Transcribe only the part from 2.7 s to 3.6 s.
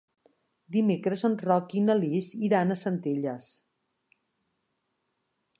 a Centelles.